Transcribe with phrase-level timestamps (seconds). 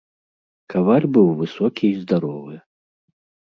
[0.73, 2.55] Каваль быў высокі і здаровы.